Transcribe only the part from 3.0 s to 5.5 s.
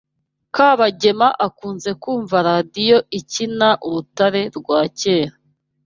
ikina urutare rwa kera.